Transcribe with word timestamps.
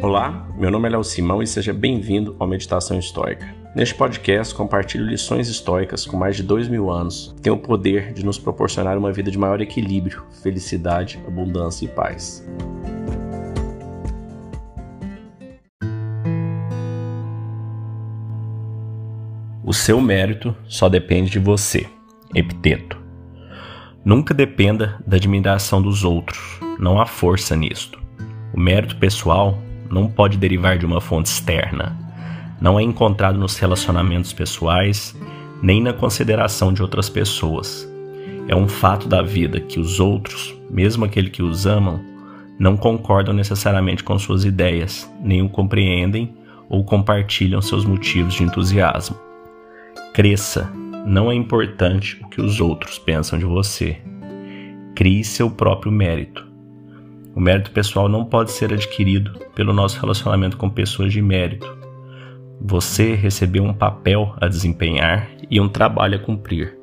Olá, 0.00 0.48
meu 0.56 0.70
nome 0.70 0.86
é 0.86 0.92
Léo 0.92 1.02
Simão 1.02 1.42
e 1.42 1.46
seja 1.46 1.72
bem-vindo 1.72 2.36
ao 2.38 2.46
Meditação 2.46 2.96
Histórica. 2.96 3.52
Neste 3.74 3.96
podcast, 3.96 4.54
compartilho 4.54 5.04
lições 5.04 5.48
históricas 5.48 6.06
com 6.06 6.16
mais 6.16 6.36
de 6.36 6.44
dois 6.44 6.68
mil 6.68 6.88
anos 6.88 7.34
que 7.34 7.42
têm 7.42 7.52
o 7.52 7.58
poder 7.58 8.12
de 8.12 8.24
nos 8.24 8.38
proporcionar 8.38 8.96
uma 8.96 9.12
vida 9.12 9.28
de 9.28 9.36
maior 9.36 9.60
equilíbrio, 9.60 10.22
felicidade, 10.40 11.20
abundância 11.26 11.84
e 11.84 11.88
paz. 11.88 12.48
O 19.64 19.72
seu 19.72 20.00
mérito 20.00 20.54
só 20.68 20.88
depende 20.88 21.28
de 21.28 21.40
você. 21.40 21.88
Epiteto. 22.32 22.96
Nunca 24.04 24.32
dependa 24.32 25.02
da 25.04 25.16
admiração 25.16 25.82
dos 25.82 26.04
outros, 26.04 26.60
não 26.78 27.00
há 27.00 27.04
força 27.04 27.56
nisto. 27.56 28.00
O 28.54 28.60
mérito 28.60 28.96
pessoal 28.96 29.58
não 29.90 30.08
pode 30.08 30.36
derivar 30.36 30.78
de 30.78 30.86
uma 30.86 31.00
fonte 31.00 31.26
externa. 31.26 31.96
Não 32.60 32.78
é 32.78 32.82
encontrado 32.82 33.38
nos 33.38 33.56
relacionamentos 33.58 34.32
pessoais, 34.32 35.16
nem 35.62 35.82
na 35.82 35.92
consideração 35.92 36.72
de 36.72 36.82
outras 36.82 37.08
pessoas. 37.08 37.88
É 38.48 38.56
um 38.56 38.66
fato 38.66 39.08
da 39.08 39.22
vida 39.22 39.60
que 39.60 39.78
os 39.78 40.00
outros, 40.00 40.54
mesmo 40.70 41.04
aqueles 41.04 41.30
que 41.30 41.42
os 41.42 41.66
amam, 41.66 42.00
não 42.58 42.76
concordam 42.76 43.32
necessariamente 43.32 44.02
com 44.02 44.18
suas 44.18 44.44
ideias, 44.44 45.08
nem 45.22 45.42
o 45.42 45.48
compreendem 45.48 46.34
ou 46.68 46.84
compartilham 46.84 47.62
seus 47.62 47.84
motivos 47.84 48.34
de 48.34 48.42
entusiasmo. 48.42 49.16
Cresça, 50.12 50.70
não 51.06 51.30
é 51.30 51.34
importante 51.34 52.20
o 52.24 52.28
que 52.28 52.40
os 52.40 52.60
outros 52.60 52.98
pensam 52.98 53.38
de 53.38 53.44
você. 53.44 53.98
Crie 54.94 55.22
seu 55.22 55.48
próprio 55.50 55.92
mérito. 55.92 56.47
O 57.38 57.40
mérito 57.40 57.70
pessoal 57.70 58.08
não 58.08 58.24
pode 58.24 58.50
ser 58.50 58.72
adquirido 58.72 59.30
pelo 59.54 59.72
nosso 59.72 60.00
relacionamento 60.00 60.56
com 60.56 60.68
pessoas 60.68 61.12
de 61.12 61.22
mérito. 61.22 61.72
Você 62.60 63.14
recebeu 63.14 63.62
um 63.62 63.72
papel 63.72 64.34
a 64.40 64.48
desempenhar 64.48 65.28
e 65.48 65.60
um 65.60 65.68
trabalho 65.68 66.16
a 66.16 66.18
cumprir. 66.18 66.76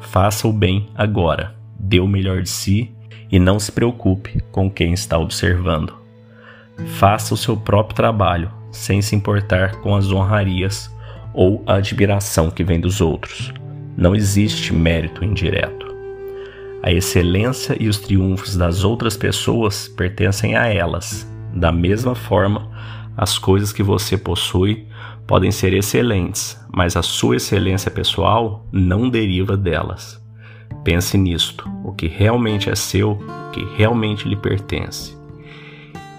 Faça 0.00 0.46
o 0.46 0.52
bem 0.52 0.86
agora, 0.94 1.56
dê 1.76 1.98
o 1.98 2.06
melhor 2.06 2.42
de 2.42 2.48
si 2.48 2.94
e 3.28 3.40
não 3.40 3.58
se 3.58 3.72
preocupe 3.72 4.40
com 4.52 4.70
quem 4.70 4.92
está 4.92 5.18
observando. 5.18 5.92
Faça 7.00 7.34
o 7.34 7.36
seu 7.36 7.56
próprio 7.56 7.96
trabalho, 7.96 8.52
sem 8.70 9.02
se 9.02 9.16
importar 9.16 9.80
com 9.80 9.96
as 9.96 10.12
honrarias 10.12 10.94
ou 11.34 11.64
a 11.66 11.74
admiração 11.74 12.52
que 12.52 12.62
vem 12.62 12.78
dos 12.78 13.00
outros. 13.00 13.52
Não 13.96 14.14
existe 14.14 14.72
mérito 14.72 15.24
indireto. 15.24 15.77
A 16.88 16.90
excelência 16.90 17.76
e 17.78 17.86
os 17.86 17.98
triunfos 17.98 18.56
das 18.56 18.82
outras 18.82 19.14
pessoas 19.14 19.86
pertencem 19.88 20.56
a 20.56 20.68
elas. 20.68 21.30
Da 21.54 21.70
mesma 21.70 22.14
forma, 22.14 22.70
as 23.14 23.36
coisas 23.38 23.74
que 23.74 23.82
você 23.82 24.16
possui 24.16 24.86
podem 25.26 25.52
ser 25.52 25.74
excelentes, 25.74 26.58
mas 26.74 26.96
a 26.96 27.02
sua 27.02 27.36
excelência 27.36 27.90
pessoal 27.90 28.66
não 28.72 29.10
deriva 29.10 29.54
delas. 29.54 30.18
Pense 30.82 31.18
nisto: 31.18 31.68
o 31.84 31.92
que 31.92 32.08
realmente 32.08 32.70
é 32.70 32.74
seu, 32.74 33.10
o 33.10 33.50
que 33.50 33.62
realmente 33.76 34.26
lhe 34.26 34.36
pertence. 34.36 35.14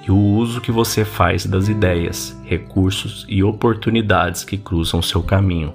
E 0.07 0.11
o 0.11 0.15
uso 0.15 0.61
que 0.61 0.71
você 0.71 1.03
faz 1.03 1.47
das 1.47 1.67
ideias, 1.67 2.39
recursos 2.43 3.25
e 3.27 3.43
oportunidades 3.43 4.43
que 4.43 4.55
cruzam 4.55 5.01
seu 5.01 5.23
caminho. 5.23 5.73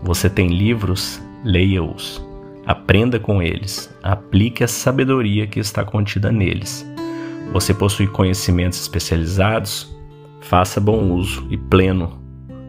Você 0.00 0.30
tem 0.30 0.46
livros? 0.46 1.20
Leia-os. 1.42 2.24
Aprenda 2.66 3.20
com 3.20 3.40
eles, 3.40 3.96
aplique 4.02 4.64
a 4.64 4.66
sabedoria 4.66 5.46
que 5.46 5.60
está 5.60 5.84
contida 5.84 6.32
neles. 6.32 6.84
Você 7.52 7.72
possui 7.72 8.08
conhecimentos 8.08 8.80
especializados? 8.80 9.96
Faça 10.40 10.80
bom 10.80 11.12
uso 11.12 11.46
e 11.48 11.56
pleno 11.56 12.20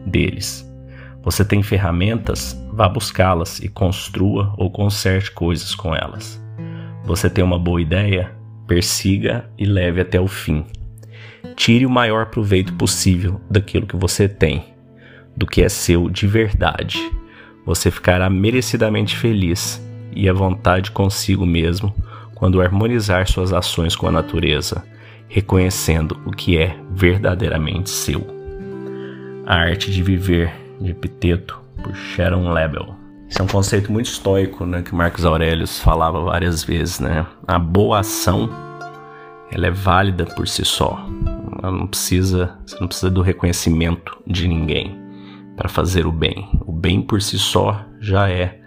deles. 0.06 0.64
Você 1.24 1.44
tem 1.44 1.64
ferramentas? 1.64 2.56
Vá 2.72 2.88
buscá-las 2.88 3.58
e 3.58 3.68
construa 3.68 4.54
ou 4.56 4.70
conserte 4.70 5.32
coisas 5.32 5.74
com 5.74 5.92
elas. 5.92 6.40
Você 7.04 7.28
tem 7.28 7.42
uma 7.42 7.58
boa 7.58 7.82
ideia? 7.82 8.30
Persiga 8.68 9.50
e 9.58 9.64
leve 9.64 10.00
até 10.00 10.20
o 10.20 10.28
fim. 10.28 10.64
Tire 11.56 11.84
o 11.84 11.90
maior 11.90 12.26
proveito 12.26 12.72
possível 12.74 13.40
daquilo 13.50 13.84
que 13.84 13.96
você 13.96 14.28
tem, 14.28 14.64
do 15.36 15.44
que 15.44 15.60
é 15.60 15.68
seu 15.68 16.08
de 16.08 16.28
verdade. 16.28 16.98
Você 17.66 17.90
ficará 17.90 18.30
merecidamente 18.30 19.16
feliz 19.16 19.87
e 20.18 20.28
à 20.28 20.32
vontade 20.32 20.90
consigo 20.90 21.46
mesmo 21.46 21.94
quando 22.34 22.60
harmonizar 22.60 23.28
suas 23.28 23.52
ações 23.52 23.94
com 23.94 24.08
a 24.08 24.10
natureza, 24.10 24.84
reconhecendo 25.28 26.20
o 26.26 26.32
que 26.32 26.58
é 26.58 26.76
verdadeiramente 26.90 27.88
seu. 27.88 28.26
A 29.46 29.54
Arte 29.54 29.92
de 29.92 30.02
Viver, 30.02 30.52
de 30.80 30.90
Epiteto, 30.90 31.60
por 31.82 31.94
Sharon 31.94 32.52
Lebel. 32.52 32.96
Esse 33.30 33.40
é 33.40 33.44
um 33.44 33.48
conceito 33.48 33.92
muito 33.92 34.06
estoico, 34.06 34.66
né, 34.66 34.82
que 34.82 34.94
Marcos 34.94 35.24
Aurelius 35.24 35.78
falava 35.78 36.20
várias 36.20 36.64
vezes, 36.64 36.98
né? 36.98 37.24
A 37.46 37.58
boa 37.58 38.00
ação, 38.00 38.50
ela 39.52 39.68
é 39.68 39.70
válida 39.70 40.24
por 40.24 40.48
si 40.48 40.64
só. 40.64 40.98
Ela 41.62 41.70
não 41.70 41.86
precisa, 41.86 42.58
você 42.66 42.76
não 42.80 42.88
precisa 42.88 43.10
do 43.10 43.22
reconhecimento 43.22 44.16
de 44.26 44.48
ninguém 44.48 44.98
para 45.56 45.68
fazer 45.68 46.06
o 46.06 46.12
bem. 46.12 46.48
O 46.66 46.72
bem 46.72 47.02
por 47.02 47.22
si 47.22 47.38
só 47.38 47.84
já 48.00 48.28
é 48.28 48.57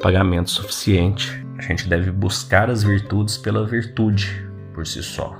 pagamento 0.00 0.50
suficiente. 0.50 1.44
A 1.58 1.62
gente 1.62 1.88
deve 1.88 2.10
buscar 2.10 2.70
as 2.70 2.82
virtudes 2.82 3.36
pela 3.36 3.66
virtude 3.66 4.48
por 4.72 4.86
si 4.86 5.02
só, 5.02 5.36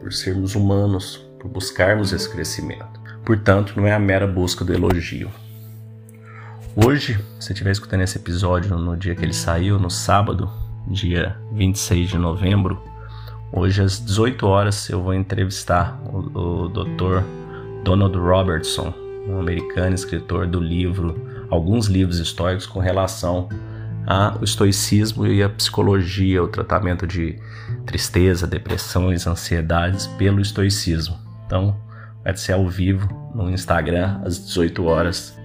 por 0.00 0.12
sermos 0.12 0.54
humanos, 0.54 1.16
por 1.40 1.48
buscarmos 1.50 2.12
esse 2.12 2.30
crescimento. 2.30 3.00
Portanto, 3.24 3.74
não 3.76 3.86
é 3.86 3.92
a 3.92 3.98
mera 3.98 4.26
busca 4.26 4.64
do 4.64 4.72
elogio. 4.72 5.30
Hoje, 6.76 7.18
se 7.38 7.52
estiver 7.52 7.70
escutando 7.70 8.02
esse 8.02 8.18
episódio 8.18 8.76
no 8.76 8.96
dia 8.96 9.14
que 9.14 9.24
ele 9.24 9.32
saiu, 9.32 9.78
no 9.78 9.90
sábado, 9.90 10.50
dia 10.86 11.36
26 11.52 12.10
de 12.10 12.18
novembro, 12.18 12.82
hoje 13.52 13.82
às 13.82 14.04
18 14.04 14.46
horas 14.46 14.88
eu 14.88 15.02
vou 15.02 15.14
entrevistar 15.14 16.00
o, 16.04 16.64
o 16.64 16.68
Dr. 16.68 17.22
Donald 17.82 18.16
Robertson, 18.16 18.92
um 19.26 19.40
americano 19.40 19.94
escritor 19.94 20.46
do 20.46 20.60
livro 20.60 21.33
alguns 21.50 21.86
livros 21.86 22.18
históricos 22.18 22.66
com 22.66 22.78
relação 22.78 23.48
ao 24.06 24.42
estoicismo 24.44 25.26
e 25.26 25.42
a 25.42 25.48
psicologia, 25.48 26.42
o 26.42 26.48
tratamento 26.48 27.06
de 27.06 27.38
tristeza, 27.86 28.46
depressões, 28.46 29.26
ansiedades 29.26 30.06
pelo 30.06 30.40
estoicismo. 30.40 31.16
Então, 31.46 31.76
vai 32.22 32.36
ser 32.36 32.52
ao 32.52 32.68
vivo 32.68 33.08
no 33.34 33.50
Instagram 33.50 34.20
às 34.24 34.38
18 34.38 34.84
horas. 34.84 35.36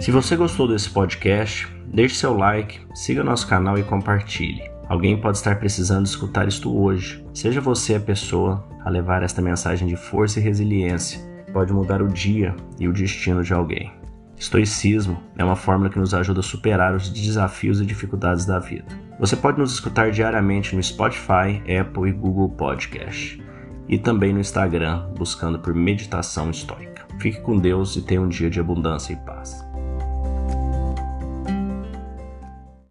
Se 0.00 0.10
você 0.10 0.34
gostou 0.34 0.66
desse 0.66 0.88
podcast, 0.88 1.68
deixe 1.86 2.14
seu 2.14 2.34
like, 2.34 2.80
siga 2.94 3.22
nosso 3.22 3.46
canal 3.46 3.78
e 3.78 3.82
compartilhe. 3.82 4.70
Alguém 4.88 5.20
pode 5.20 5.36
estar 5.36 5.56
precisando 5.60 6.06
escutar 6.06 6.48
isto 6.48 6.74
hoje. 6.76 7.24
Seja 7.32 7.60
você 7.60 7.94
a 7.94 8.00
pessoa 8.00 8.66
a 8.84 8.90
levar 8.90 9.22
esta 9.22 9.42
mensagem 9.42 9.86
de 9.86 9.96
força 9.96 10.38
e 10.38 10.42
resiliência. 10.42 11.20
Pode 11.52 11.72
mudar 11.72 12.02
o 12.02 12.08
dia 12.08 12.54
e 12.78 12.86
o 12.86 12.92
destino 12.92 13.42
de 13.42 13.52
alguém. 13.52 13.92
Estoicismo 14.40 15.20
é 15.36 15.44
uma 15.44 15.54
fórmula 15.54 15.90
que 15.90 15.98
nos 15.98 16.14
ajuda 16.14 16.40
a 16.40 16.42
superar 16.42 16.94
os 16.94 17.10
desafios 17.10 17.80
e 17.80 17.84
dificuldades 17.84 18.46
da 18.46 18.58
vida. 18.58 18.86
Você 19.18 19.36
pode 19.36 19.58
nos 19.58 19.72
escutar 19.72 20.10
diariamente 20.10 20.74
no 20.74 20.82
Spotify, 20.82 21.60
Apple 21.78 22.08
e 22.08 22.12
Google 22.12 22.48
Podcast. 22.48 23.42
E 23.86 23.98
também 23.98 24.32
no 24.32 24.40
Instagram, 24.40 25.12
buscando 25.18 25.58
por 25.58 25.74
Meditação 25.74 26.48
Estoica. 26.48 27.06
Fique 27.18 27.40
com 27.42 27.58
Deus 27.58 27.96
e 27.96 28.02
tenha 28.02 28.22
um 28.22 28.28
dia 28.28 28.48
de 28.48 28.58
abundância 28.58 29.12
e 29.12 29.16
paz. 29.16 29.69